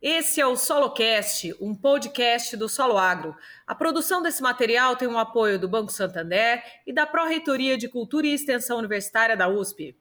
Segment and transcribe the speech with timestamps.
[0.00, 3.34] Esse é o SoloCast, um podcast do Solo Agro.
[3.66, 7.88] A produção desse material tem o um apoio do Banco Santander e da Pró-Reitoria de
[7.88, 9.98] Cultura e Extensão Universitária da USP.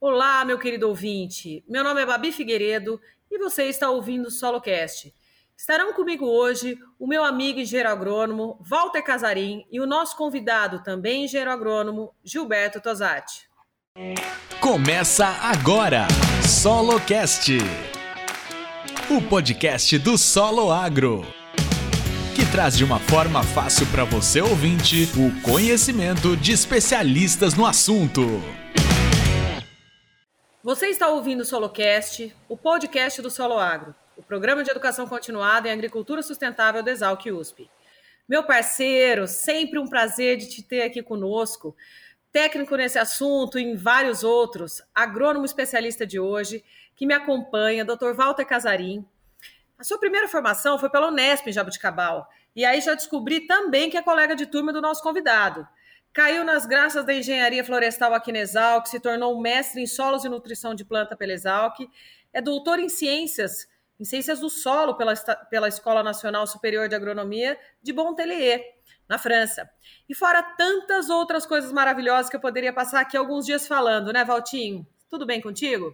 [0.00, 1.64] Olá, meu querido ouvinte.
[1.68, 5.12] Meu nome é Babi Figueiredo e você está ouvindo o SoloCast.
[5.56, 11.24] Estarão comigo hoje o meu amigo engenheiro agrônomo Walter Casarim e o nosso convidado, também
[11.24, 13.48] engenheiro agrônomo, Gilberto Tosati.
[14.60, 16.06] Começa agora,
[16.46, 17.58] SoloCast,
[19.10, 21.24] o podcast do Solo Agro,
[22.36, 28.22] que traz de uma forma fácil para você ouvinte o conhecimento de especialistas no assunto.
[30.62, 35.68] Você está ouvindo o SoloCast, o podcast do Solo Agro o Programa de Educação Continuada
[35.68, 37.70] em Agricultura Sustentável do Exalc USP.
[38.28, 41.76] Meu parceiro, sempre um prazer de te ter aqui conosco.
[42.32, 46.64] Técnico nesse assunto e em vários outros, agrônomo especialista de hoje,
[46.98, 48.12] que me acompanha, Dr.
[48.12, 49.06] Walter Casarim.
[49.78, 52.28] A sua primeira formação foi pela Unesp em Jabuticabal.
[52.56, 55.64] E aí já descobri também que é colega de turma do nosso convidado.
[56.12, 60.28] Caiu nas graças da engenharia florestal aqui na Exalc, se tornou mestre em solos e
[60.28, 61.88] nutrição de planta pela Exalc,
[62.32, 63.68] é doutor em ciências
[64.00, 65.14] em Ciências do Solo pela,
[65.50, 68.64] pela Escola Nacional Superior de Agronomia de Montpellier,
[69.08, 69.68] na França.
[70.08, 74.24] E fora tantas outras coisas maravilhosas que eu poderia passar aqui alguns dias falando, né,
[74.24, 74.86] Valtinho?
[75.10, 75.92] Tudo bem contigo?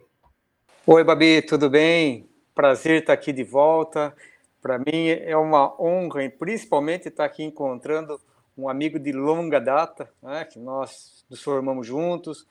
[0.86, 2.28] Oi, Babi, tudo bem?
[2.54, 4.14] Prazer estar aqui de volta.
[4.60, 8.20] Para mim é uma honra, principalmente estar aqui encontrando
[8.54, 12.46] um amigo de longa data, né, que nós nos formamos juntos.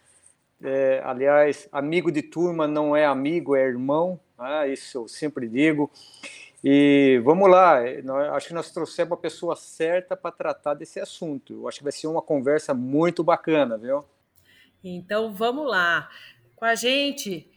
[0.59, 4.73] É, aliás, amigo de turma não é amigo, é irmão, né?
[4.73, 5.92] isso eu sempre digo.
[6.64, 7.81] E vamos lá,
[8.36, 11.54] acho que nós trouxemos a pessoa certa para tratar desse assunto.
[11.54, 14.04] Eu acho que vai ser uma conversa muito bacana, viu?
[14.84, 16.09] Então vamos lá.
[16.56, 17.52] Com a gente,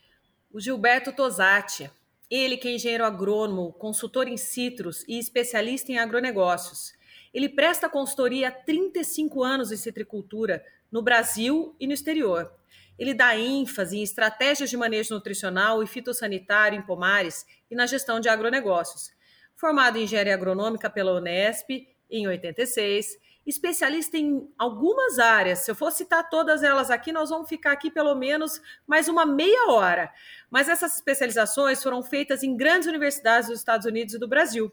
[0.50, 1.90] o Gilberto Tosati.
[2.30, 6.92] Ele que é engenheiro agrônomo, consultor em citros e especialista em agronegócios.
[7.32, 12.50] Ele presta consultoria há 35 anos em citricultura no Brasil e no exterior.
[12.98, 18.18] Ele dá ênfase em estratégias de manejo nutricional e fitossanitário em pomares e na gestão
[18.18, 19.12] de agronegócios.
[19.54, 21.68] Formado em engenharia agronômica pela Unesp
[22.10, 25.60] em 86, especialista em algumas áreas.
[25.60, 29.24] Se eu for citar todas elas aqui, nós vamos ficar aqui pelo menos mais uma
[29.24, 30.12] meia hora.
[30.50, 34.72] Mas essas especializações foram feitas em grandes universidades dos Estados Unidos e do Brasil.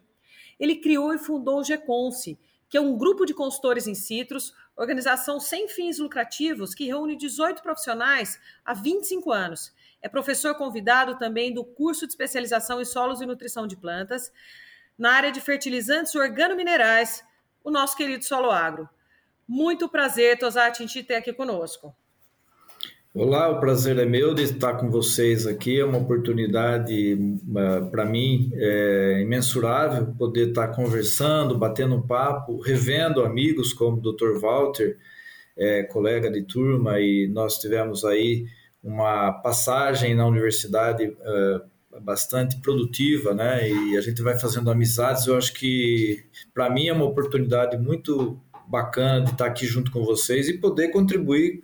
[0.59, 5.39] Ele criou e fundou o GECONSE, que é um grupo de consultores em citros, organização
[5.39, 9.71] sem fins lucrativos que reúne 18 profissionais há 25 anos.
[10.01, 14.31] É professor convidado também do curso de especialização em solos e nutrição de plantas,
[14.97, 17.23] na área de fertilizantes organominerais,
[17.63, 18.87] o nosso querido Solo Agro.
[19.47, 21.95] Muito prazer, Tosati, em te ter aqui conosco.
[23.15, 25.79] Olá, o prazer é meu de estar com vocês aqui.
[25.79, 33.71] É uma oportunidade uh, para mim é, imensurável poder estar conversando, batendo papo, revendo amigos
[33.71, 34.39] como o Dr.
[34.39, 34.97] Walter,
[35.55, 38.47] é, colega de turma, e nós tivemos aí
[38.83, 43.69] uma passagem na universidade uh, bastante produtiva, né?
[43.69, 45.27] E a gente vai fazendo amizades.
[45.27, 50.03] Eu acho que para mim é uma oportunidade muito bacana de estar aqui junto com
[50.03, 51.61] vocês e poder contribuir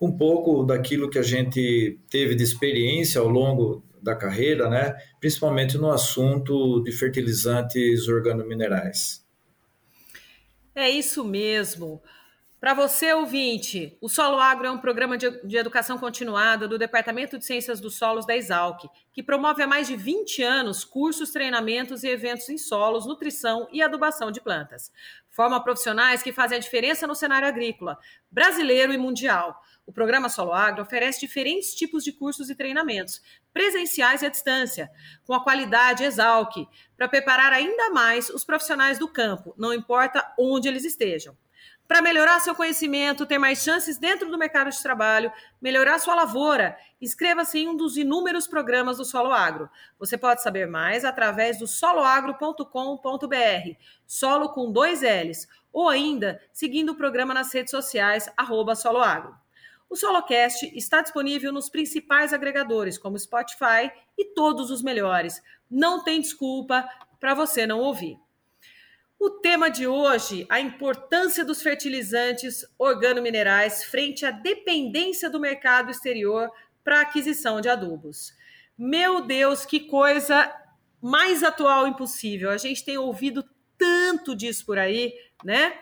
[0.00, 4.96] um pouco daquilo que a gente teve de experiência ao longo da carreira, né?
[5.20, 9.24] principalmente no assunto de fertilizantes organominerais.
[10.74, 12.02] É isso mesmo.
[12.62, 17.36] Para você, ouvinte, o Solo Agro é um programa de, de, educação continuada do Departamento
[17.36, 22.04] de Ciências dos Solos da Exalc, que promove há mais de 20 anos cursos, treinamentos
[22.04, 24.92] e eventos em solos, nutrição e adubação de plantas.
[25.28, 27.98] Forma profissionais que fazem a diferença no cenário agrícola,
[28.30, 29.60] brasileiro e mundial.
[29.84, 33.20] O programa Solo Agro oferece diferentes tipos de cursos e treinamentos,
[33.52, 34.88] presenciais e à distância,
[35.24, 36.54] com a qualidade Exalc,
[36.96, 41.36] para preparar ainda mais os profissionais do campo, não importa onde eles estejam.
[41.92, 45.30] Para melhorar seu conhecimento, ter mais chances dentro do mercado de trabalho,
[45.60, 49.68] melhorar sua lavoura, inscreva-se em um dos inúmeros programas do Solo Agro.
[49.98, 53.76] Você pode saber mais através do soloagro.com.br,
[54.06, 59.36] solo com dois L's, ou ainda seguindo o programa nas redes sociais, arroba soloagro.
[59.90, 65.42] O Solocast está disponível nos principais agregadores, como Spotify e todos os melhores.
[65.70, 66.88] Não tem desculpa
[67.20, 68.16] para você não ouvir.
[69.24, 76.50] O tema de hoje, a importância dos fertilizantes organominerais frente à dependência do mercado exterior
[76.82, 78.36] para aquisição de adubos.
[78.76, 80.52] Meu Deus, que coisa
[81.00, 82.50] mais atual impossível.
[82.50, 83.48] A gente tem ouvido
[83.78, 85.14] tanto disso por aí,
[85.44, 85.72] né?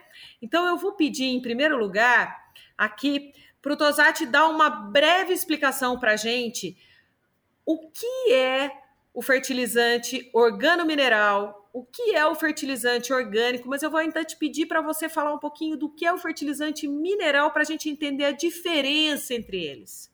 [0.43, 3.33] Então eu vou pedir em primeiro lugar aqui
[3.63, 6.77] para o Tosati dar uma breve explicação para a gente
[7.65, 8.71] o que é
[9.15, 11.60] o fertilizante organo-mineral.
[11.73, 13.69] O que é o fertilizante orgânico?
[13.69, 16.19] Mas eu vou ainda te pedir para você falar um pouquinho do que é o
[16.19, 20.11] fertilizante mineral para a gente entender a diferença entre eles.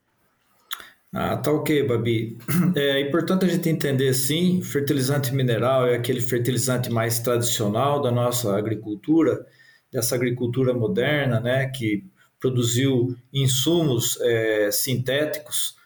[1.12, 2.36] Ah, tá ok, Babi.
[2.76, 8.54] É importante a gente entender, sim, fertilizante mineral é aquele fertilizante mais tradicional da nossa
[8.54, 9.46] agricultura,
[9.90, 12.04] dessa agricultura moderna, né, que
[12.38, 15.76] produziu insumos é, sintéticos.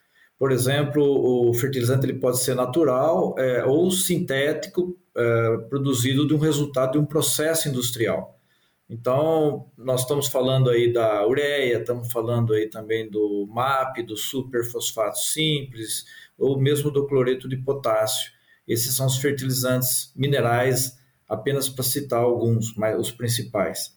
[0.41, 6.39] Por exemplo, o fertilizante ele pode ser natural é, ou sintético, é, produzido de um
[6.39, 8.41] resultado de um processo industrial.
[8.89, 15.19] Então, nós estamos falando aí da ureia, estamos falando aí também do MAP, do superfosfato
[15.19, 16.07] simples,
[16.39, 18.33] ou mesmo do cloreto de potássio.
[18.67, 20.99] Esses são os fertilizantes minerais,
[21.29, 23.95] apenas para citar alguns, mas os principais.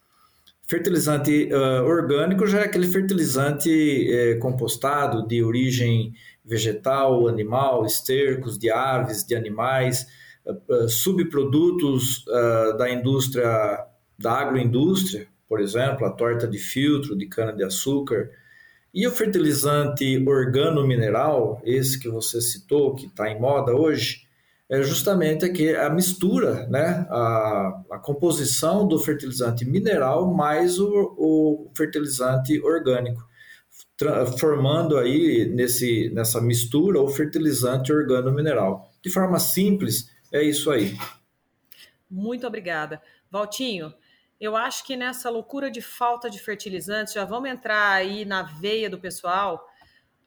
[0.68, 6.14] Fertilizante uh, orgânico já é aquele fertilizante compostado de origem
[6.44, 10.08] vegetal, animal, estercos de aves, de animais,
[10.46, 12.26] uh, uh, subprodutos
[12.78, 13.86] da indústria,
[14.18, 18.30] da agroindústria, por exemplo, a torta de filtro de cana-de-açúcar.
[18.94, 24.24] E o fertilizante organo-mineral, esse que você citou, que está em moda hoje,
[24.70, 27.06] é justamente aqui a mistura, né?
[27.10, 33.24] a, a composição do fertilizante mineral mais o, o fertilizante orgânico,
[34.40, 38.90] formando aí nesse, nessa mistura o fertilizante organo-mineral.
[39.02, 40.98] De forma simples, é isso aí.
[42.10, 43.02] Muito obrigada.
[43.30, 43.94] Valtinho,
[44.40, 48.90] eu acho que nessa loucura de falta de fertilizantes, já vamos entrar aí na veia
[48.90, 49.66] do pessoal,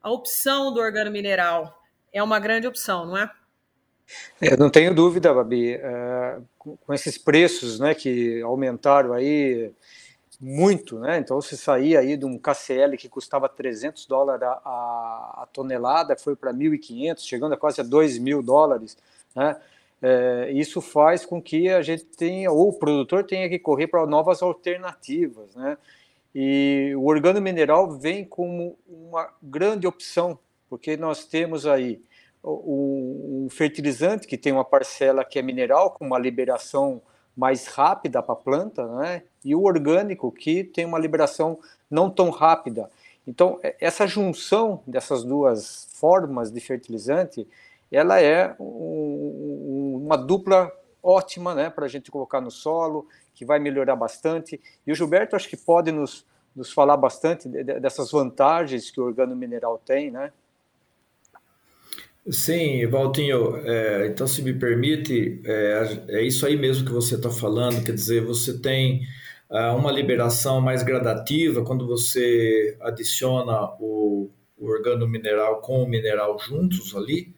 [0.03, 1.83] a opção do organo mineral
[2.13, 3.31] é uma grande opção, não é?
[4.41, 9.73] Eu é, não tenho dúvida, Babi, é, com esses preços né, que aumentaram aí
[10.41, 11.19] muito, né?
[11.19, 16.17] Então, se sair aí de um KCL que custava 300 dólares a, a, a tonelada,
[16.17, 18.97] foi para 1.500, chegando a quase a 2 mil dólares,
[19.35, 19.57] né?
[20.03, 24.05] É, isso faz com que a gente tenha, ou o produtor tenha que correr para
[24.07, 25.79] novas alternativas, né?
[26.35, 30.39] E o organo mineral vem como uma grande opção,
[30.69, 32.03] porque nós temos aí
[32.43, 37.01] o, fertilizante, que tem uma parcela que é mineral, com uma liberação
[37.37, 39.23] mais rápida para a planta, né?
[39.47, 41.59] E o orgânico, que tem uma liberação
[41.89, 42.91] não tão rápida.
[43.25, 47.47] Então, essa junção dessas duas formas de fertilizante,
[47.91, 50.71] ela é um, uma dupla
[51.01, 54.61] ótima né, para a gente colocar no solo, que vai melhorar bastante.
[54.85, 59.37] E o Gilberto acho que pode nos, nos falar bastante dessas vantagens que o organo
[59.37, 60.33] mineral tem, né?
[62.29, 67.31] Sim, Valtinho, é, então se me permite, é, é isso aí mesmo que você está
[67.31, 69.07] falando, quer dizer, você tem é,
[69.49, 76.95] uma liberação mais gradativa quando você adiciona o, o organo mineral com o mineral juntos
[76.97, 77.35] ali,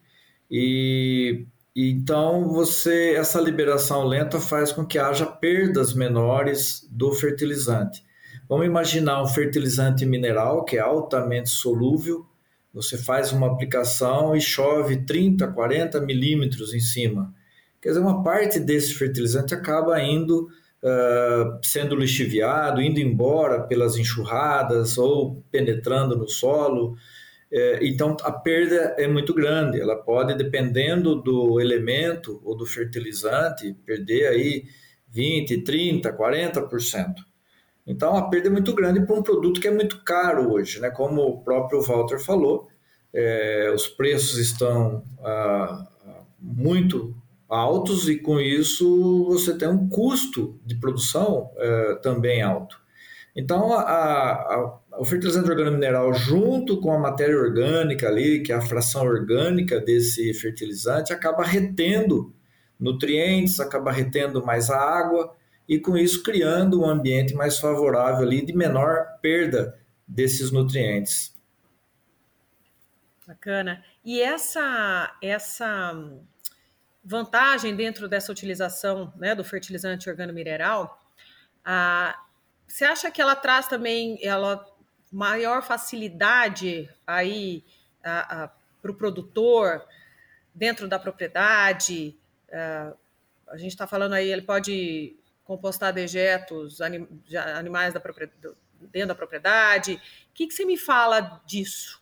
[0.49, 1.45] e,
[1.75, 8.03] e então você essa liberação lenta faz com que haja perdas menores do fertilizante.
[8.47, 12.25] Vamos imaginar um fertilizante mineral que é altamente solúvel,
[12.73, 17.33] você faz uma aplicação e chove 30, 40 milímetros em cima.
[17.81, 20.49] Quer dizer, uma parte desse fertilizante acaba indo
[20.83, 26.95] uh, sendo lixiviado, indo embora pelas enxurradas ou penetrando no solo.
[27.51, 29.79] É, então, a perda é muito grande.
[29.81, 34.65] Ela pode, dependendo do elemento ou do fertilizante, perder aí
[35.11, 37.15] 20, 30, 40%.
[37.89, 40.91] Então a perda é muito grande para um produto que é muito caro hoje, né?
[40.91, 42.67] Como o próprio Walter falou,
[43.11, 45.87] é, os preços estão ah,
[46.39, 47.18] muito
[47.49, 52.79] altos e com isso você tem um custo de produção é, também alto.
[53.35, 58.55] Então a, a, o fertilizante orgânico mineral junto com a matéria orgânica ali, que é
[58.55, 62.33] a fração orgânica desse fertilizante, acaba retendo
[62.79, 65.35] nutrientes, acaba retendo mais a água
[65.67, 69.77] e com isso criando um ambiente mais favorável ali de menor perda
[70.07, 71.35] desses nutrientes.
[73.27, 73.83] Bacana.
[74.03, 75.93] E essa essa
[77.03, 81.01] vantagem dentro dessa utilização né, do fertilizante organomineral,
[81.63, 82.17] ah,
[82.67, 84.65] você acha que ela traz também ela
[85.11, 87.63] maior facilidade aí
[88.01, 88.51] para
[88.91, 89.83] o produtor
[90.53, 92.17] dentro da propriedade?
[92.51, 92.93] Ah,
[93.47, 97.07] a gente está falando aí, ele pode compostar dejetos anim,
[97.55, 97.99] animais da
[98.91, 99.95] dentro da propriedade.
[100.29, 101.99] O que, que você me fala disso?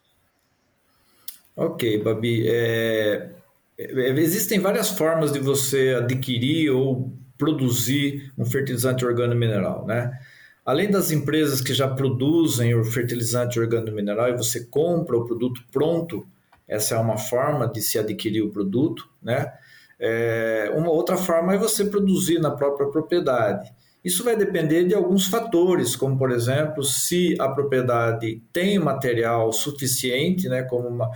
[1.55, 2.45] Ok, Babi.
[2.47, 3.31] É,
[3.77, 10.11] existem várias formas de você adquirir ou produzir um fertilizante organo-mineral, né?
[10.65, 16.27] Além das empresas que já produzem o fertilizante organo-mineral e você compra o produto pronto,
[16.67, 19.53] Essa é uma forma de se adquirir o produto, né?
[19.99, 23.71] É, uma outra forma é você produzir na própria propriedade.
[24.03, 30.47] Isso vai depender de alguns fatores, como por exemplo, se a propriedade tem material suficiente,
[30.47, 31.09] né, como uma,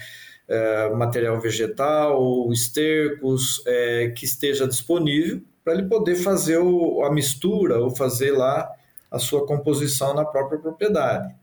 [0.52, 7.80] é, material vegetal estercos é, que esteja disponível para ele poder fazer o, a mistura
[7.80, 8.70] ou fazer lá
[9.10, 11.34] a sua composição na própria propriedade.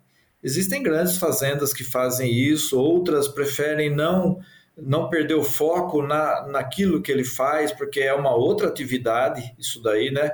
[0.43, 4.38] Existem grandes fazendas que fazem isso, outras preferem não
[4.81, 9.83] não perder o foco na, naquilo que ele faz, porque é uma outra atividade, isso
[9.83, 10.31] daí, né?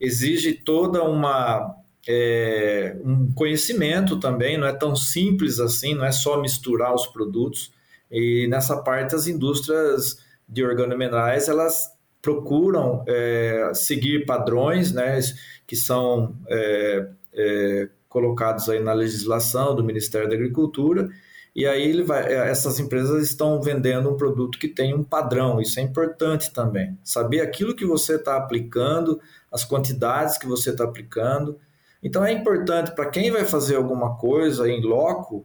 [0.00, 1.74] Exige toda uma
[2.06, 7.72] é, um conhecimento também, não é tão simples assim, não é só misturar os produtos.
[8.10, 15.20] E nessa parte as indústrias de organominerais elas procuram é, seguir padrões, né,
[15.66, 21.10] que são é, é colocados aí na legislação do Ministério da Agricultura
[21.58, 25.60] e aí ele vai, é, essas empresas estão vendendo um produto que tem um padrão,
[25.60, 26.96] isso é importante também.
[27.02, 31.58] Saber aquilo que você está aplicando, as quantidades que você está aplicando.
[32.00, 35.44] Então é importante para quem vai fazer alguma coisa em loco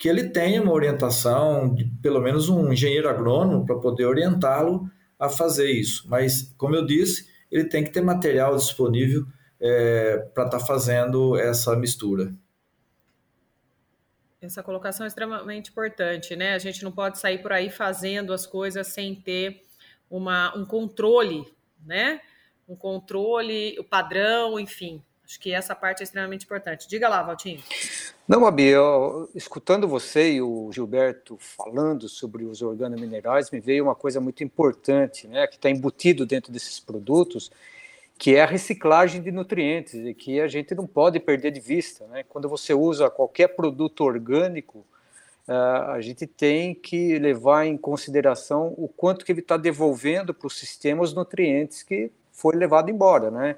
[0.00, 5.28] que ele tenha uma orientação, de pelo menos um engenheiro agrônomo para poder orientá-lo a
[5.28, 6.08] fazer isso.
[6.08, 9.26] Mas, como eu disse, ele tem que ter material disponível
[9.60, 12.34] é, para estar tá fazendo essa mistura.
[14.40, 16.54] Essa colocação é extremamente importante, né?
[16.54, 19.62] A gente não pode sair por aí fazendo as coisas sem ter
[20.08, 21.44] uma, um controle,
[21.84, 22.22] né?
[22.66, 25.04] Um controle, o padrão, enfim.
[25.30, 26.88] Acho que essa parte é extremamente importante.
[26.88, 27.62] Diga lá, Valtinho.
[28.26, 28.72] Não, Abi,
[29.32, 35.28] escutando você e o Gilberto falando sobre os organominerais, me veio uma coisa muito importante,
[35.28, 35.46] né?
[35.46, 37.48] Que está embutido dentro desses produtos,
[38.18, 42.08] que é a reciclagem de nutrientes e que a gente não pode perder de vista.
[42.08, 42.24] Né?
[42.28, 44.84] Quando você usa qualquer produto orgânico,
[45.46, 50.48] uh, a gente tem que levar em consideração o quanto que ele está devolvendo para
[50.48, 53.30] o sistema os nutrientes que foi levado embora.
[53.30, 53.54] Né?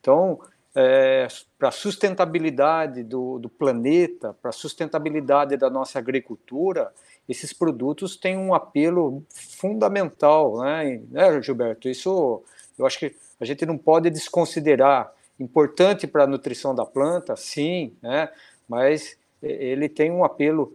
[0.00, 0.40] Então,
[0.74, 1.26] é,
[1.58, 6.92] para a sustentabilidade do, do planeta, para a sustentabilidade da nossa agricultura,
[7.28, 11.88] esses produtos têm um apelo fundamental, né, né Gilberto?
[11.88, 12.42] Isso,
[12.78, 15.12] eu acho que a gente não pode desconsiderar.
[15.38, 18.28] Importante para a nutrição da planta, sim, né?
[18.68, 20.74] mas ele tem um apelo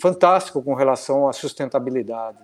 [0.00, 2.38] fantástico com relação à sustentabilidade.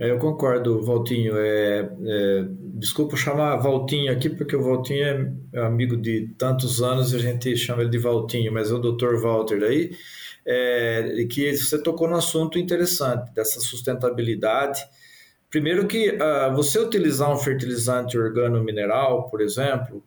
[0.00, 1.36] É, eu concordo, Valtinho.
[1.36, 7.16] É, é, desculpa chamar Valtinho aqui, porque o Valtinho é amigo de tantos anos e
[7.16, 9.16] a gente chama ele de Valtinho, mas é o Dr.
[9.20, 9.96] Walter aí,
[10.44, 14.80] é, que você tocou no assunto interessante dessa sustentabilidade
[15.50, 20.02] Primeiro que uh, você utilizar um fertilizante organo-mineral, por exemplo,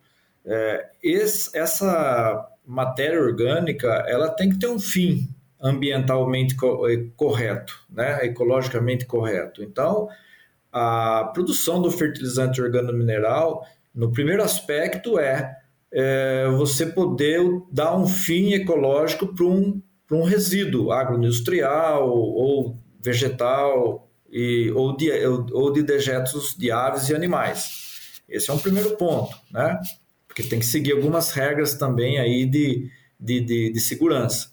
[0.45, 5.27] é, esse, essa matéria orgânica ela tem que ter um fim
[5.63, 8.25] ambientalmente eh, correto, né?
[8.25, 9.63] ecologicamente correto.
[9.63, 10.09] Então,
[10.71, 13.65] a produção do fertilizante organo-mineral,
[13.95, 15.55] no primeiro aspecto, é,
[15.91, 17.39] é, você poder
[17.71, 25.71] dar um fim ecológico para um, um resíduo agroindustrial ou vegetal e, ou, de, ou
[25.71, 28.21] de dejetos de aves e animais.
[28.27, 29.79] Esse é um primeiro ponto, né?
[30.27, 32.89] Porque tem que seguir algumas regras também aí de,
[33.19, 34.52] de, de, de segurança.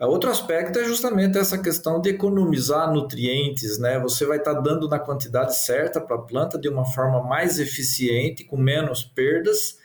[0.00, 3.98] Outro aspecto é justamente essa questão de economizar nutrientes, né?
[3.98, 7.58] Você vai estar tá dando na quantidade certa para a planta de uma forma mais
[7.58, 9.76] eficiente, com menos perdas.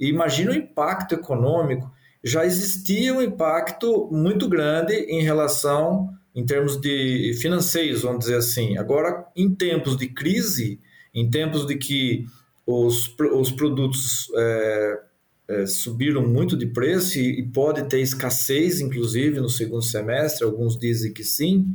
[0.00, 1.90] E imagina o impacto econômico.
[2.24, 8.78] Já existia um impacto muito grande em relação em termos de financeiros, vamos dizer assim.
[8.78, 10.80] Agora, em tempos de crise,
[11.12, 12.24] em tempos de que
[12.66, 15.00] os, os produtos é,
[15.48, 20.76] é, subiram muito de preço e, e, pode ter escassez, inclusive, no segundo semestre, alguns
[20.76, 21.74] dizem que sim,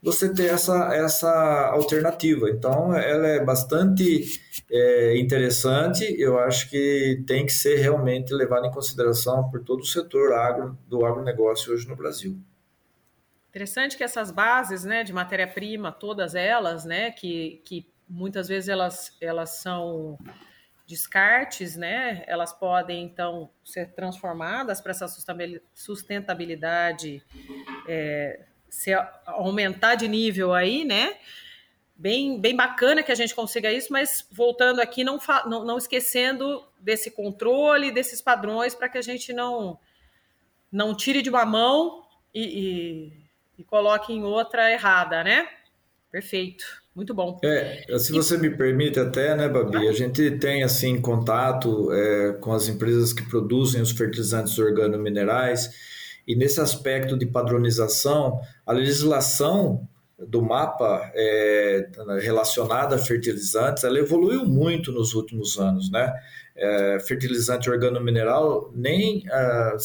[0.00, 2.48] você ter essa, essa alternativa.
[2.48, 8.70] Então, ela é bastante é, interessante, eu acho que tem que ser realmente levada em
[8.70, 12.38] consideração por todo o setor agro, do agronegócio hoje no Brasil.
[13.50, 19.16] Interessante que essas bases né, de matéria-prima, todas elas, né, que, que muitas vezes elas,
[19.20, 20.16] elas são
[20.88, 25.06] descartes, né, elas podem então ser transformadas para essa
[25.74, 27.22] sustentabilidade
[27.86, 28.92] é, se
[29.26, 31.16] aumentar de nível aí, né?
[31.94, 36.66] Bem, bem bacana que a gente consiga isso, mas voltando aqui, não, não, não esquecendo
[36.80, 39.78] desse controle, desses padrões, para que a gente não,
[40.70, 43.28] não tire de uma mão e, e
[43.58, 45.48] e coloque em outra errada, né?
[46.10, 46.77] Perfeito.
[46.98, 47.38] Muito bom.
[47.44, 52.52] É, se você me permite até, né, Babi, a gente tem assim contato é, com
[52.52, 55.70] as empresas que produzem os fertilizantes organominerais
[56.26, 59.88] e nesse aspecto de padronização, a legislação
[60.18, 61.88] do mapa é,
[62.20, 66.12] relacionada a fertilizantes, ela evoluiu muito nos últimos anos, né?
[66.56, 69.76] É, fertilizante organomineral nem, ah,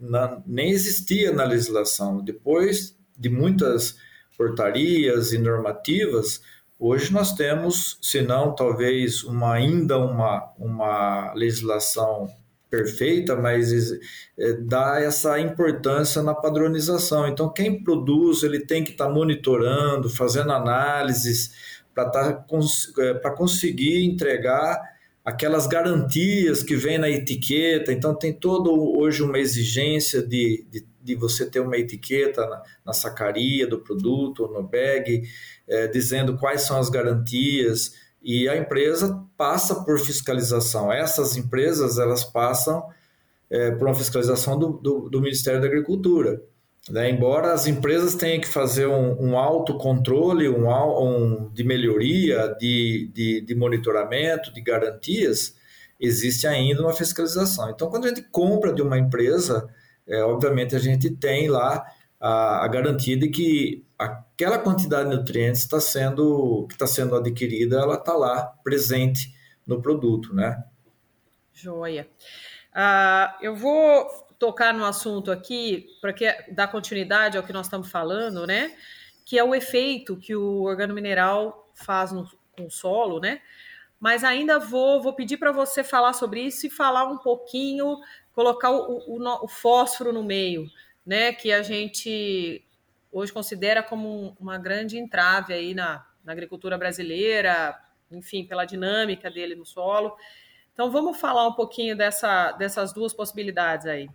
[0.00, 2.24] na, nem existia na legislação.
[2.24, 3.94] Depois de muitas
[4.38, 6.40] portarias e normativas,
[6.82, 12.28] hoje nós temos, se não talvez uma, ainda uma, uma legislação
[12.68, 13.70] perfeita, mas
[14.38, 17.28] é, dá essa importância na padronização.
[17.28, 21.52] Então, quem produz, ele tem que estar tá monitorando, fazendo análises
[21.94, 22.44] para tá,
[22.98, 24.80] é, conseguir entregar
[25.22, 27.92] aquelas garantias que vem na etiqueta.
[27.92, 32.92] Então, tem todo hoje uma exigência de, de, de você ter uma etiqueta na, na,
[32.92, 35.22] sacaria do produto, no bag,
[35.68, 40.92] é, dizendo quais são as garantias, e a empresa passa por fiscalização.
[40.92, 42.84] Essas empresas elas passam
[43.50, 46.40] é, por uma fiscalização do, do, do, Ministério da Agricultura.
[46.88, 47.10] Né?
[47.10, 53.40] Embora as empresas tenham que fazer um, um autocontrole um, um, de melhoria, de, de,
[53.40, 55.54] de monitoramento, de garantias,
[56.00, 57.70] existe ainda uma fiscalização.
[57.70, 59.68] Então, quando a gente compra de uma empresa,
[60.06, 61.84] é, obviamente a gente tem lá
[62.20, 67.76] a, a garantia de que aquela quantidade de nutrientes está sendo que está sendo adquirida,
[67.76, 69.34] ela está lá presente
[69.66, 70.62] no produto, né?
[71.52, 72.08] Joia.
[72.74, 74.06] Uh, eu vou
[74.38, 78.74] tocar no assunto aqui para que dar continuidade ao que nós estamos falando, né?
[79.24, 83.40] Que é o efeito que o organomineral faz no, com o solo, né?
[84.00, 87.98] Mas ainda vou, vou pedir para você falar sobre isso e falar um pouquinho,
[88.34, 90.66] colocar o, o, o fósforo no meio
[91.04, 92.64] né, que a gente
[93.10, 97.76] hoje considera como uma grande entrave aí na, na agricultura brasileira,
[98.10, 100.16] enfim, pela dinâmica dele no solo.
[100.72, 104.08] Então vamos falar um pouquinho dessa, dessas duas possibilidades aí.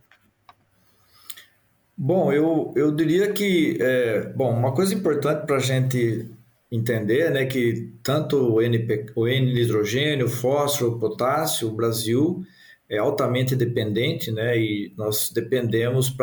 [1.95, 6.29] Bom, eu, eu diria que é, bom, uma coisa importante para a gente
[6.71, 12.43] entender né, que tanto o, NP, o N-nitrogênio, fósforo, potássio, o Brasil
[12.89, 16.13] é altamente dependente, né, e nós dependemos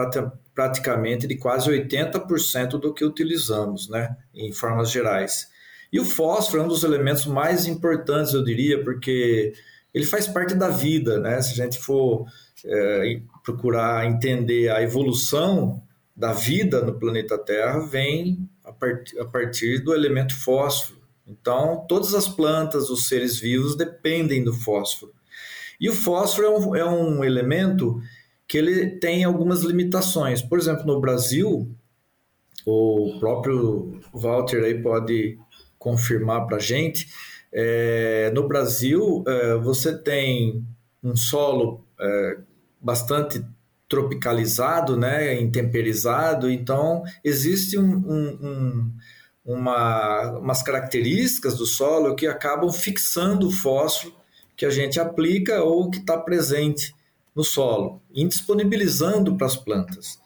[0.55, 5.49] praticamente de quase 80% do que utilizamos, né, em formas gerais.
[5.93, 9.53] E o fósforo é um dos elementos mais importantes, eu diria, porque
[9.95, 11.41] ele faz parte da vida, né?
[11.41, 12.27] Se a gente for
[12.65, 15.81] é, procurar entender a evolução
[16.17, 20.99] da vida no planeta Terra, vem a, part a partir do elemento fósforo.
[21.25, 25.13] Então, todas as plantas, os seres vivos dependem do fósforo.
[25.85, 28.01] E o fósforo é um, é um elemento
[28.49, 30.41] que ele tem algumas limitações.
[30.41, 31.71] Por exemplo, no Brasil,
[32.65, 35.39] o próprio Walter aí pode
[35.79, 37.07] confirmar para a gente,
[37.53, 40.65] é, no Brasil é, você tem
[41.03, 42.39] um solo é,
[42.81, 43.45] bastante
[43.87, 48.93] tropicalizado, né, intemperizado, então existe um, um, um,
[49.45, 54.24] uma, umas características do solo que acabam fixando o fósforo
[54.57, 56.95] que a gente aplica ou que está presente
[57.35, 60.19] no solo, indisponibilizando para as plantas.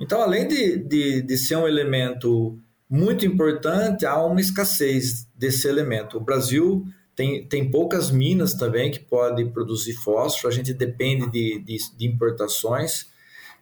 [0.00, 6.16] Então, além de, de, de ser um elemento muito importante, há uma escassez desse elemento.
[6.16, 11.58] O Brasil tem, tem poucas minas também que podem produzir fósforo, a gente depende de,
[11.60, 13.06] de, de importações.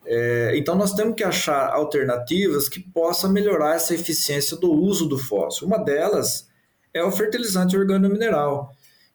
[0.05, 5.19] É, então, nós temos que achar alternativas que possam melhorar essa eficiência do uso do
[5.19, 5.67] fósforo.
[5.67, 6.49] Uma delas
[6.95, 8.73] é o fertilizante organomineral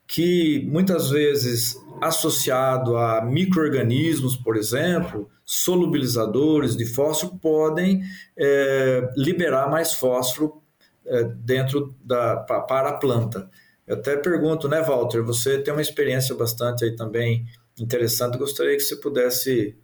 [0.08, 8.02] que muitas vezes associado a microorganismos, por exemplo, solubilizadores de fósforo, podem
[8.38, 10.62] é, liberar mais fósforo
[11.06, 13.50] é, dentro da para a planta.
[13.86, 15.24] Eu até pergunto, né, Walter?
[15.24, 17.46] Você tem uma experiência bastante aí também
[17.80, 18.38] interessante.
[18.38, 19.78] Gostaria que você pudesse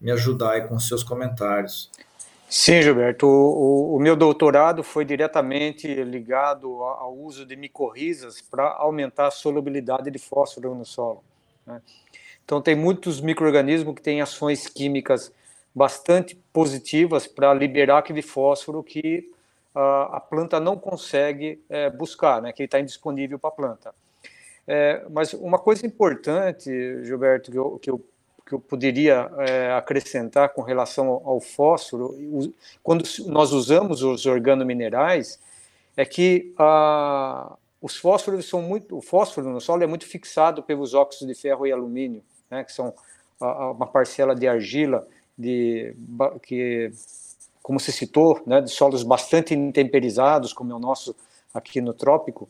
[0.00, 1.90] me ajudar aí com seus comentários.
[2.50, 3.28] Sim, Gilberto.
[3.28, 9.30] O, o, o, meu doutorado foi diretamente ligado ao uso de micorrizas para aumentar a
[9.30, 11.22] solubilidade de fósforo no solo.
[11.64, 11.80] Né?
[12.44, 15.32] Então, tem muitos micro-organismos que têm ações químicas
[15.72, 19.30] bastante positivas para liberar aquele fósforo que
[19.72, 22.52] uh, a planta não consegue é, buscar, né?
[22.52, 23.94] que está indisponível para a planta.
[24.66, 26.68] É, mas uma coisa importante,
[27.04, 28.04] Gilberto, que eu, que eu
[28.46, 32.16] que eu poderia é, acrescentar com relação ao, fósforo,
[32.82, 35.38] quando nós usamos os organominerais,
[35.96, 36.54] é que
[37.80, 41.66] os fósforos são muito, o fósforo no solo é muito fixado pelos óxidos de ferro
[41.66, 42.94] e alumínio, né, que são
[43.40, 45.94] uma parcela de argila de
[46.42, 46.92] que,
[47.62, 51.16] como se citou, né, de solos bastante intemperizados, como é o nosso
[51.52, 52.48] aqui no trópico,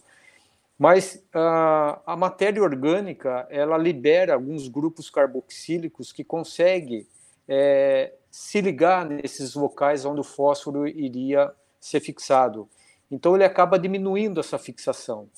[0.81, 7.07] mas uh, a matéria orgânica ela libera alguns grupos carboxílicos que conseguem
[7.47, 12.67] é, se ligar nesses locais onde o fósforo iria ser fixado.
[13.11, 15.29] Então ele acaba diminuindo essa fixação.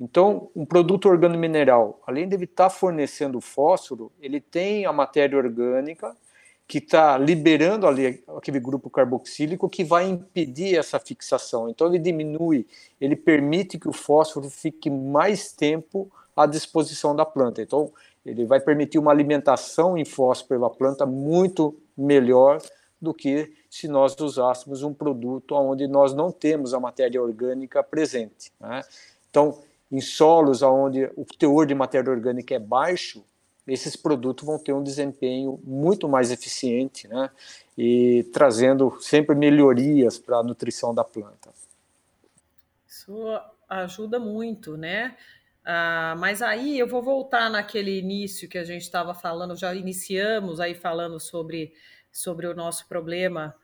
[0.00, 5.38] Então, um produto organomineral, além de ele estar tá fornecendo fósforo, ele tem a matéria
[5.38, 6.16] orgânica
[6.66, 11.68] que está liberando ali aquele grupo carboxílico que vai impedir essa fixação.
[11.68, 12.66] Então, ele diminui,
[13.00, 17.60] ele permite que o fósforo fique mais tempo à disposição da planta.
[17.60, 17.92] Então,
[18.24, 22.60] ele vai permitir uma alimentação em fósforo pela planta muito melhor
[23.00, 28.52] do que se nós usássemos um produto onde nós não temos a matéria orgânica presente.
[28.60, 28.82] Né?
[29.28, 29.58] Então,
[29.90, 33.24] em solos onde o teor de matéria orgânica é baixo,
[33.66, 37.30] esses produtos vão ter um desempenho muito mais eficiente, né?
[37.76, 41.50] E trazendo sempre melhorias para a nutrição da planta.
[42.86, 43.16] Isso
[43.68, 45.16] ajuda muito, né?
[45.64, 50.58] Ah, mas aí eu vou voltar naquele início que a gente estava falando, já iniciamos
[50.58, 51.72] aí falando sobre,
[52.10, 53.54] sobre o nosso problema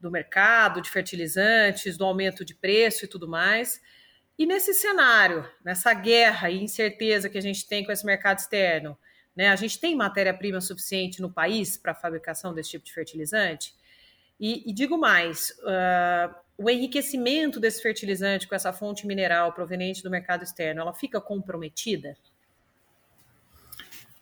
[0.00, 3.80] do mercado de fertilizantes, do aumento de preço e tudo mais.
[4.36, 8.98] E nesse cenário, nessa guerra e incerteza que a gente tem com esse mercado externo,
[9.36, 13.74] né, a gente tem matéria-prima suficiente no país para a fabricação desse tipo de fertilizante?
[14.38, 20.10] E, e digo mais, uh, o enriquecimento desse fertilizante com essa fonte mineral proveniente do
[20.10, 22.16] mercado externo, ela fica comprometida?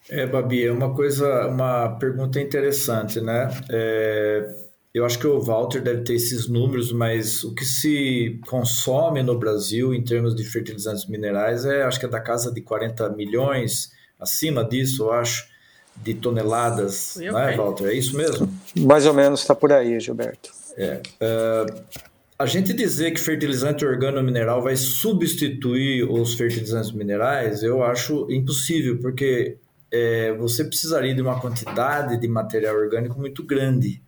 [0.08, 3.48] É, Babi, é uma coisa, uma pergunta interessante, né?
[3.70, 4.54] É,
[4.92, 9.38] eu acho que o Walter deve ter esses números, mas o que se consome no
[9.38, 13.92] Brasil em termos de fertilizantes minerais é, acho que é da casa de 40 milhões,
[14.20, 15.48] acima disso, eu acho,
[15.96, 17.88] de toneladas, eu né, Walter?
[17.88, 18.52] É isso mesmo?
[18.76, 20.50] Mais ou menos está por aí, Gilberto.
[20.76, 21.82] É, uh,
[22.38, 29.58] a gente dizer que fertilizante organo-mineral vai substituir os fertilizantes minerais, eu acho impossível, porque
[29.90, 34.02] é, você precisaria de uma quantidade de material orgânico muito grande.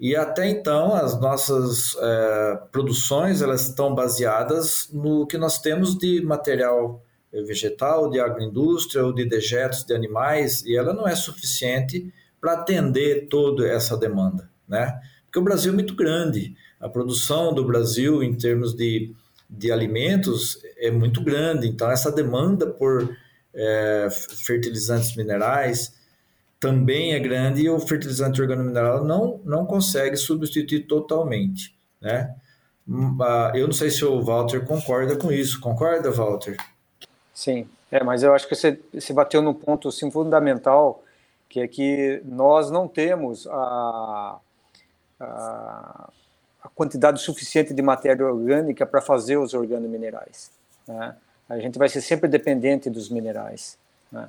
[0.00, 6.22] E até então, as nossas é, produções elas estão baseadas no que nós temos de
[6.22, 12.54] material vegetal, de agroindústria ou de dejetos de animais, e ela não é suficiente para
[12.54, 15.00] atender toda essa demanda, né?
[15.26, 19.14] Porque o Brasil é muito grande a produção do Brasil em termos de,
[19.48, 23.14] de alimentos é muito grande, então essa demanda por
[23.54, 25.94] é, fertilizantes minerais
[26.58, 32.34] também é grande e o fertilizante organomineral não, não consegue substituir totalmente, né?
[32.88, 35.60] Hum, ah, eu não sei se o Walter concorda com isso.
[35.60, 36.56] Concorda, Walter?
[37.40, 41.02] Sim, é, mas eu acho que você, você bateu no ponto assim, fundamental,
[41.48, 44.38] que é que nós não temos a,
[45.20, 46.10] a
[46.62, 50.50] a quantidade suficiente de matéria orgânica para fazer os organominerais.
[50.86, 51.16] Né?
[51.48, 53.78] A gente vai ser sempre dependente dos minerais.
[54.12, 54.28] Né?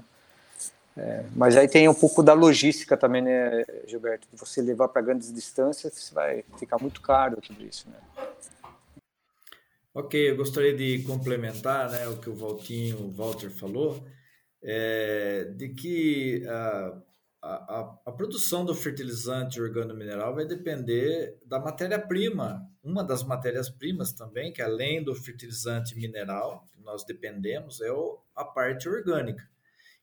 [0.98, 4.28] É, mas aí tem um pouco da logística também, né, Gilberto?
[4.32, 8.26] De você levar para grandes distâncias, vai ficar muito caro tudo isso, né?
[9.94, 14.02] Ok, eu gostaria de complementar né, o que o Valtinho, o Walter falou,
[14.64, 17.02] é, de que uh,
[17.42, 22.66] a, a, produção do fertilizante organo-mineral vai depender da matéria-prima.
[22.82, 28.46] Uma das matérias-primas também, que além do fertilizante mineral, que nós dependemos, é o, a
[28.46, 29.44] parte orgânica.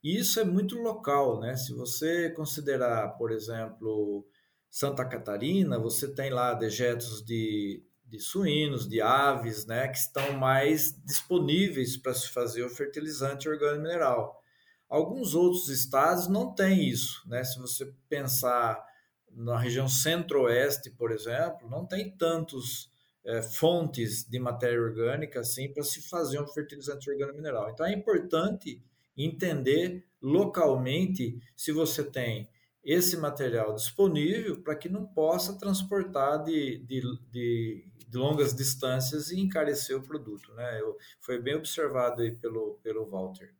[0.04, 1.56] E isso é muito local, né?
[1.56, 4.26] Se você considerar, por exemplo,
[4.70, 10.98] Santa Catarina, você tem lá dejetos de, de suínos, de aves, né, que estão mais
[11.04, 14.42] disponíveis para se fazer o fertilizante organo-mineral.
[14.88, 17.44] Alguns outros estados não têm isso, né?
[17.44, 18.82] Se você pensar
[19.30, 22.90] na região centro-oeste, por exemplo, não tem tantos
[23.24, 27.70] é, fontes de matéria orgânica assim para se fazer um fertilizante organo-mineral.
[27.70, 28.82] Então é importante
[29.14, 32.48] entender localmente se você tem
[32.84, 39.40] esse material disponível para que não possa transportar de, de, de, de, longas distâncias e
[39.40, 40.52] encarecer o produto.
[40.54, 40.80] Né?
[40.80, 43.52] Eu, foi bem observado aí pelo, pelo Walter.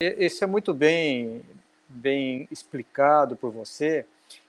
[0.00, 1.42] Esse é muito bem,
[1.88, 4.06] bem explicado por você.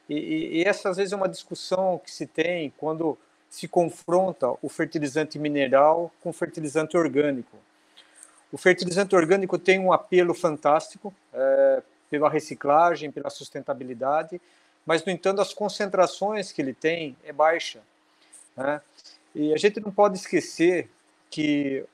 [0.07, 3.17] E, e, essa, às vezes, é uma discussão que se tem quando
[3.49, 7.57] se confronta o fertilizante mineral com o fertilizante orgânico.
[8.51, 14.41] O fertilizante orgânico tem um apelo fantástico é, pela reciclagem, pela sustentabilidade,
[14.85, 17.79] mas, no entanto, as concentrações que ele tem é baixa.
[18.57, 18.81] Né?
[19.35, 20.89] E a gente não pode esquecer
[21.29, 21.85] que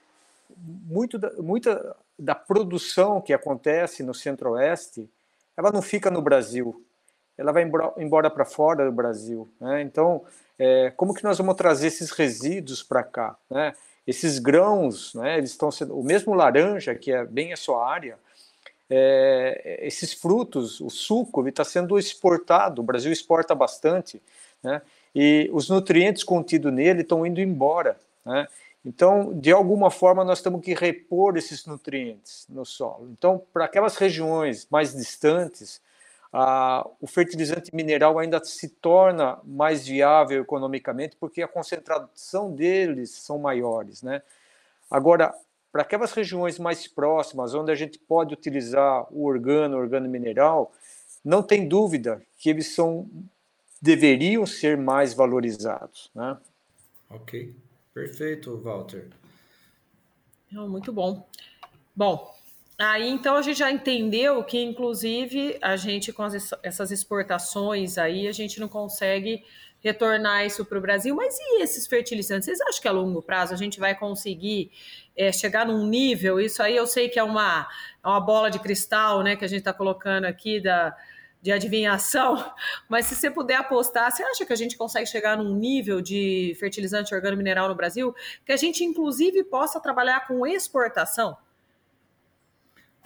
[0.58, 5.10] muito da, muita da produção que acontece no Centro-Oeste,
[5.58, 6.82] ela não fica no Brasil,
[7.38, 9.50] ela vai embora para fora do Brasil.
[9.60, 9.82] Né?
[9.82, 10.24] Então,
[10.58, 13.36] é, como que nós vamos trazer esses resíduos para cá?
[13.50, 13.74] Né?
[14.08, 18.18] Esses grãos, né, eles estão sendo, o mesmo laranja, que é bem a sua área,
[18.90, 24.22] é, esses frutos, o suco, está sendo exportado, o Brasil exporta bastante,
[24.62, 24.82] né?
[25.14, 27.98] e os nutrientes contidos nele estão indo embora.
[28.26, 28.48] Né?
[28.86, 33.10] Então, de alguma forma, nós temos que repor esses nutrientes no solo.
[33.12, 35.82] Então, para aquelas regiões mais distantes,
[37.00, 44.04] o fertilizante mineral ainda se torna mais viável economicamente porque a concentração deles são maiores,
[44.04, 44.22] né?
[44.92, 45.34] Agora,
[45.76, 50.72] para aquelas regiões mais próximas, onde a gente pode utilizar o organo, o organo mineral,
[51.22, 53.10] não tem dúvida que eles são
[53.82, 56.38] deveriam ser mais valorizados, né?
[57.10, 57.54] Ok,
[57.94, 59.10] perfeito, Walter.
[60.50, 61.28] Muito bom.
[61.94, 62.34] Bom,
[62.78, 68.28] Aí então a gente já entendeu que, inclusive, a gente com as, essas exportações aí,
[68.28, 69.44] a gente não consegue
[69.80, 71.16] retornar isso para o Brasil.
[71.16, 72.46] Mas e esses fertilizantes?
[72.46, 74.72] Vocês acham que a longo prazo a gente vai conseguir
[75.16, 76.40] é, chegar num nível?
[76.40, 77.68] Isso aí eu sei que é uma,
[78.04, 80.96] é uma bola de cristal, né, que a gente está colocando aqui da,
[81.40, 82.44] de adivinhação,
[82.90, 86.58] mas se você puder apostar, você acha que a gente consegue chegar num nível de
[86.60, 91.38] fertilizante organo-mineral no Brasil que a gente, inclusive, possa trabalhar com exportação?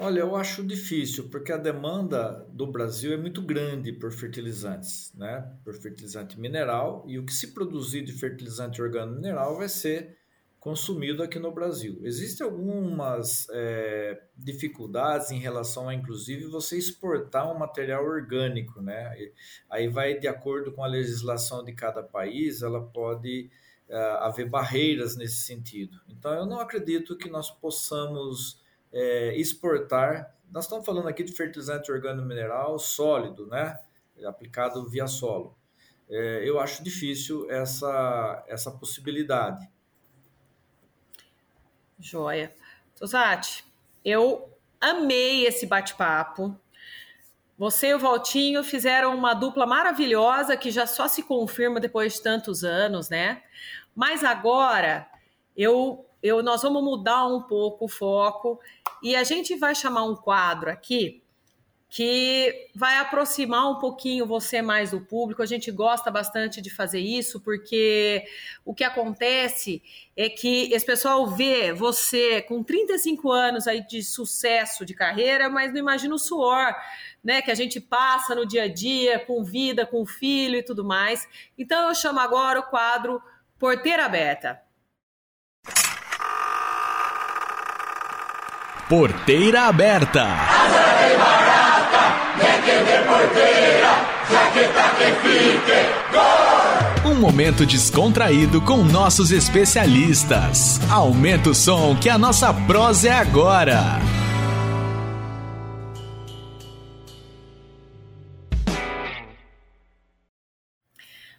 [0.01, 5.53] Olha, eu acho difícil, porque a demanda do Brasil é muito grande por fertilizantes, né?
[5.61, 10.17] Por fertilizante mineral, e o que se produzir de fertilizante organo-mineral vai ser
[10.57, 11.99] consumido aqui no Brasil.
[12.01, 19.13] Existem algumas é, dificuldades em relação a, inclusive, você exportar um material orgânico, né?
[19.69, 23.51] Aí vai de acordo com a legislação de cada país, ela pode
[23.89, 25.99] é, haver barreiras nesse sentido.
[26.07, 30.35] Então, eu não acredito que nós possamos é, exportar.
[30.51, 33.79] Nós estamos falando aqui de fertilizante organo-mineral sólido, né?
[34.25, 35.55] Aplicado via solo.
[36.09, 39.69] É, eu acho difícil essa, essa possibilidade.
[41.99, 42.53] Joia.
[42.95, 43.63] Tosati,
[44.03, 46.59] eu amei esse bate-papo.
[47.57, 52.23] Você e o Valtinho fizeram uma dupla maravilhosa que já só se confirma depois de
[52.23, 53.43] tantos anos, né?
[53.93, 55.09] Mas agora
[55.55, 58.59] eu eu, nós vamos mudar um pouco o foco
[59.03, 61.21] e a gente vai chamar um quadro aqui
[61.89, 65.41] que vai aproximar um pouquinho você mais do público.
[65.41, 68.23] A gente gosta bastante de fazer isso, porque
[68.63, 69.81] o que acontece
[70.15, 75.71] é que esse pessoal vê você com 35 anos aí de sucesso de carreira, mas
[75.71, 76.75] não imagina o suor,
[77.23, 80.85] né, que a gente passa no dia a dia, com vida, com filho e tudo
[80.85, 81.27] mais.
[81.57, 83.19] Então eu chamo agora o quadro
[83.57, 84.68] Porteira Aberta.
[88.89, 90.25] Porteira Aberta.
[97.05, 100.81] Um momento descontraído com nossos especialistas.
[100.89, 103.99] Aumenta o som que a nossa prosa é agora.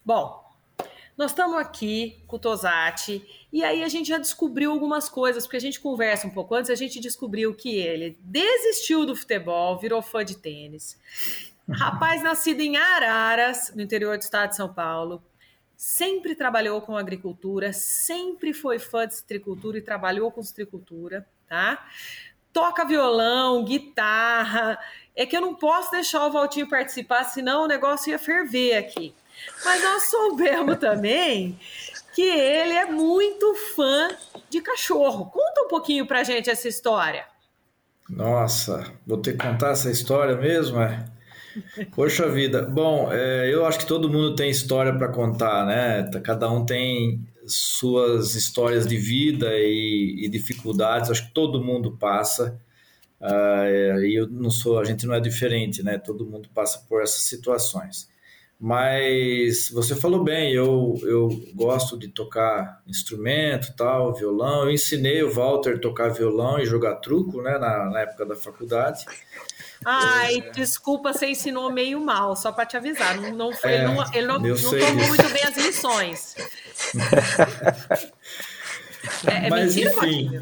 [0.06, 0.49] Bom,
[1.20, 5.58] nós estamos aqui com o Tosati e aí a gente já descobriu algumas coisas, porque
[5.58, 10.00] a gente conversa um pouco antes, a gente descobriu que ele desistiu do futebol, virou
[10.00, 10.98] fã de tênis.
[11.68, 15.22] Rapaz nascido em Araras, no interior do estado de São Paulo,
[15.76, 21.86] sempre trabalhou com agricultura, sempre foi fã de citricultura e trabalhou com citricultura, tá?
[22.50, 24.78] Toca violão, guitarra.
[25.14, 29.14] É que eu não posso deixar o Valtinho participar, senão o negócio ia ferver aqui.
[29.64, 31.58] Mas nós soubemos também
[32.14, 34.08] que ele é muito fã
[34.48, 35.26] de cachorro.
[35.26, 37.24] Conta um pouquinho pra gente essa história.
[38.08, 41.04] Nossa, vou ter que contar essa história mesmo, é?
[41.94, 42.62] Poxa vida.
[42.62, 46.10] Bom, é, eu acho que todo mundo tem história para contar, né?
[46.22, 51.10] Cada um tem suas histórias de vida e, e dificuldades.
[51.10, 52.60] Acho que todo mundo passa.
[53.20, 55.98] Uh, e eu não sou, a gente não é diferente, né?
[55.98, 58.08] Todo mundo passa por essas situações.
[58.62, 64.64] Mas você falou bem, eu, eu gosto de tocar instrumento, tal, violão.
[64.64, 68.36] Eu ensinei o Walter a tocar violão e jogar truco, né, na, na época da
[68.36, 69.06] faculdade.
[69.82, 70.50] Ai, é...
[70.50, 73.16] desculpa, você ensinou meio mal, só para te avisar.
[73.16, 76.36] Não, não foi, é, não, ele não, não tomou muito bem as lições.
[79.26, 80.38] é, é Mas, mentira, enfim.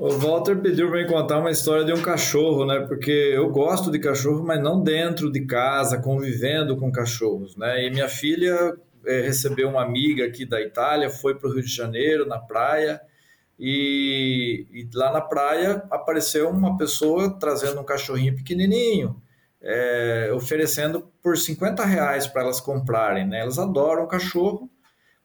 [0.00, 2.80] O Walter pediu para me contar uma história de um cachorro, né?
[2.88, 7.84] Porque eu gosto de cachorro, mas não dentro de casa, convivendo com cachorros, né?
[7.84, 11.70] E minha filha é, recebeu uma amiga aqui da Itália, foi para o Rio de
[11.70, 12.98] Janeiro, na praia,
[13.58, 19.20] e, e, lá na praia apareceu uma pessoa trazendo um cachorrinho pequenininho,
[19.60, 23.40] é, oferecendo por 50 reais para elas comprarem, né?
[23.40, 24.66] Elas adoram cachorro,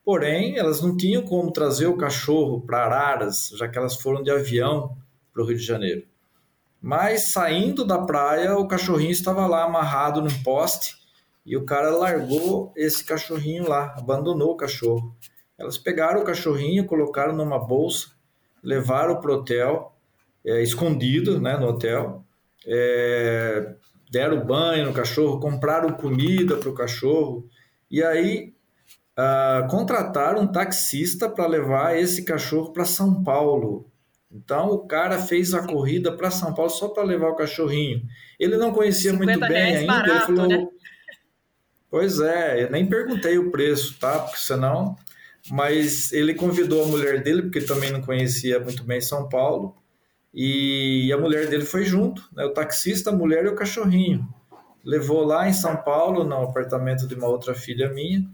[0.05, 4.29] Porém, elas não tinham como trazer o cachorro para Araras, já que elas foram de
[4.29, 4.95] avião
[5.33, 6.05] para o Rio de Janeiro.
[6.79, 11.03] Mas saindo da praia, o cachorrinho estava lá amarrado num poste
[11.43, 15.15] E o cara largou esse cachorrinho lá, abandonou o cachorro.
[15.57, 18.09] Elas pegaram o cachorrinho, colocaram numa bolsa,
[18.63, 19.95] levaram para o hotel,
[20.43, 22.23] é, escondido né, no hotel,
[22.65, 23.75] é,
[24.11, 27.47] deram banho no cachorro, compraram comida para o cachorro,
[27.91, 28.54] e aí
[29.17, 33.89] ah, contrataram um taxista para levar esse cachorro para São Paulo.
[34.31, 38.03] Então o cara fez a corrida para São Paulo só para levar o cachorrinho.
[38.39, 39.93] Ele não conhecia muito bem ainda.
[39.93, 40.67] Barato, ele falou, né?
[41.89, 44.19] Pois é, eu nem perguntei o preço, tá?
[44.19, 44.97] Porque senão.
[45.49, 49.77] Mas ele convidou a mulher dele, porque também não conhecia muito bem São Paulo,
[50.33, 52.43] e a mulher dele foi junto, né?
[52.43, 54.27] o taxista, a mulher e o cachorrinho.
[54.83, 58.27] Levou lá em São Paulo, no apartamento de uma outra filha minha,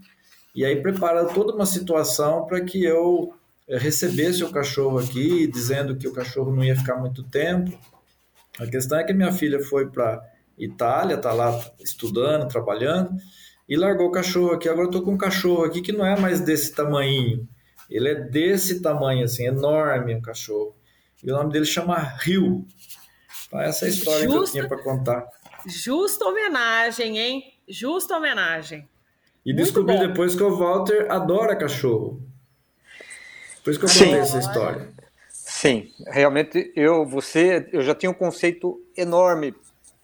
[0.54, 3.34] e aí prepara toda uma situação para que eu
[3.66, 7.78] eh, recebesse o cachorro aqui, dizendo que o cachorro não ia ficar muito tempo.
[8.58, 10.22] A questão é que minha filha foi para
[10.58, 13.16] Itália, está lá estudando, trabalhando,
[13.68, 14.68] e largou o cachorro aqui.
[14.68, 17.48] Agora eu tô com um cachorro aqui que não é mais desse tamanho.
[17.88, 20.76] Ele é desse tamanho, assim, enorme, um cachorro.
[21.22, 22.66] E o nome dele chama Rio.
[23.46, 25.26] Então, essa é a história Justa, que eu tinha para contar.
[25.66, 27.42] Justa homenagem, hein?
[27.68, 28.88] Justa homenagem.
[29.44, 30.06] E Muito descobri bom.
[30.06, 32.22] depois que o Walter adora cachorro.
[33.62, 34.88] Por isso que eu contei essa história.
[35.28, 39.54] Sim, realmente eu, você, eu já tinha um conceito enorme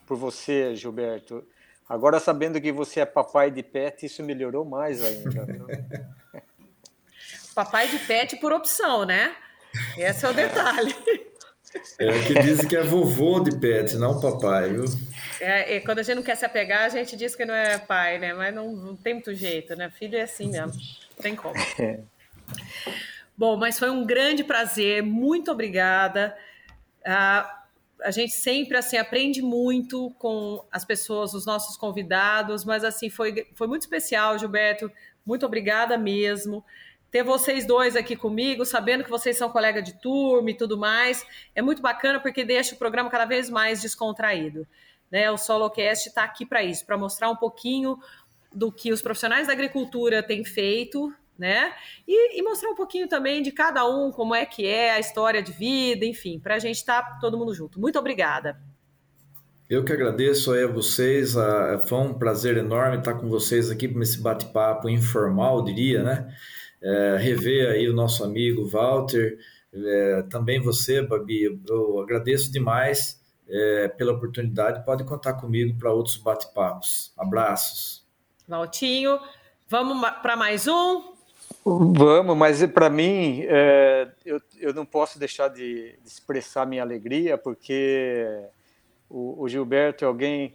[0.07, 1.45] por você, Gilberto.
[1.89, 5.47] Agora, sabendo que você é papai de pet, isso melhorou mais ainda.
[7.55, 9.35] papai de pet por opção, né?
[9.97, 10.95] Esse é o detalhe.
[11.99, 14.85] É que dizem que é vovô de pet, não papai, viu?
[15.41, 18.19] É, quando a gente não quer se apegar, a gente diz que não é pai,
[18.19, 18.33] né?
[18.35, 19.91] Mas não, não tem muito jeito, né?
[19.91, 20.73] Filho é assim mesmo.
[20.73, 21.55] Não tem como.
[23.37, 25.03] Bom, mas foi um grande prazer.
[25.03, 26.37] Muito obrigada.
[27.05, 27.65] Ah,
[28.03, 33.47] a gente sempre assim aprende muito com as pessoas, os nossos convidados, mas assim foi,
[33.55, 34.91] foi muito especial, Gilberto.
[35.25, 36.65] Muito obrigada mesmo.
[37.11, 41.25] Ter vocês dois aqui comigo, sabendo que vocês são colega de turma e tudo mais,
[41.55, 44.67] é muito bacana porque deixa o programa cada vez mais descontraído.
[45.11, 45.31] Né?
[45.31, 47.99] O SoloCast está aqui para isso, para mostrar um pouquinho
[48.53, 51.73] do que os profissionais da agricultura têm feito né?
[52.07, 55.41] E, e, mostrar um pouquinho também de cada um, como é que é a história
[55.41, 57.81] de vida, enfim, para a gente estar tá todo mundo junto.
[57.81, 58.61] Muito obrigada.
[59.71, 63.87] Eu que agradeço aí a vocês, a, foi um prazer enorme estar com vocês aqui
[63.87, 66.35] nesse bate-papo informal, diria, né?
[66.81, 69.39] É, rever aí o nosso amigo Walter,
[69.73, 76.17] é, também você, Babi, eu agradeço demais é, pela oportunidade, pode contar comigo para outros
[76.17, 77.13] bate-papos.
[77.17, 78.07] Abraços.
[78.47, 79.19] Valtinho,
[79.69, 81.19] vamos para mais um?
[81.65, 87.37] Vamos, mas para mim, é, eu, eu não posso deixar de, de, expressar minha alegria,
[87.37, 88.27] porque
[89.09, 90.55] o, o Gilberto é alguém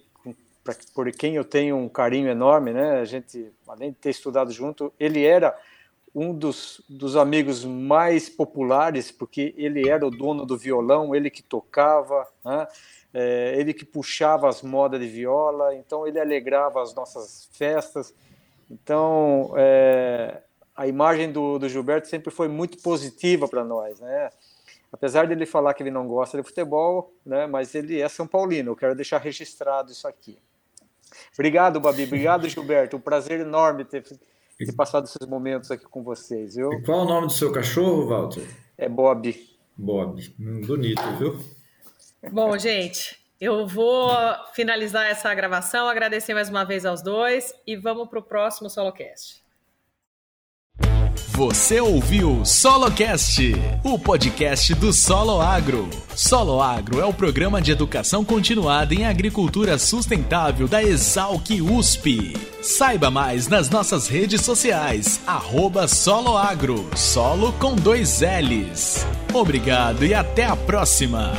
[0.64, 3.00] pra, por quem eu tenho um carinho enorme, né?
[3.00, 5.56] A gente, além de ter estudado junto, ele era
[6.14, 11.42] um dos, dos amigos mais populares, porque ele era o dono do violão, ele que
[11.42, 12.68] tocava, né?
[13.14, 18.14] é, ele que puxava as modas de viola, então ele alegrava as nossas festas.
[18.70, 20.42] Então, é,
[20.76, 24.30] a imagem do, do Gilberto sempre foi muito positiva para nós, né?
[24.92, 27.48] Apesar dele falar que ele não gosta de futebol, né?
[27.48, 28.72] Mas ele é São Paulino.
[28.72, 30.38] Eu quero deixar registrado isso aqui.
[31.34, 32.04] Obrigado, Babi.
[32.04, 32.98] Obrigado, Gilberto.
[32.98, 34.04] Um prazer enorme ter,
[34.66, 36.72] ter passado esses momentos aqui com vocês, viu?
[36.74, 38.48] E qual é o nome do seu cachorro, Walter?
[38.78, 39.36] É Bob.
[39.78, 40.36] Bob.
[40.40, 41.40] Hum, bonito, viu?
[42.32, 44.10] Bom, gente, eu vou
[44.54, 49.43] finalizar essa gravação, agradecer mais uma vez aos dois e vamos para o próximo Solocast.
[51.30, 55.90] Você ouviu SoloCast, o podcast do Solo Agro.
[56.16, 62.36] Solo Agro é o programa de educação continuada em agricultura sustentável da Exalc USP.
[62.62, 65.88] Saiba mais nas nossas redes sociais, arroba
[66.96, 69.06] Solo com dois L's.
[69.34, 71.34] Obrigado e até a próxima!